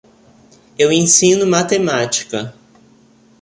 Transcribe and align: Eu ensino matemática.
Eu 0.79 0.91
ensino 0.91 1.45
matemática. 1.45 2.55